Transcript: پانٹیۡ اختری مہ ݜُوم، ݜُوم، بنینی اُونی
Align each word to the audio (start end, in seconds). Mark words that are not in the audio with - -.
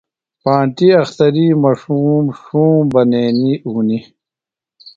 پانٹیۡ 0.43 0.93
اختری 1.03 1.45
مہ 1.61 1.71
ݜُوم، 1.79 2.25
ݜُوم، 2.41 2.81
بنینی 2.93 3.53
اُونی 3.67 3.99